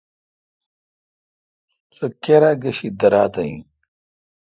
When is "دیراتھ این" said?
2.99-3.59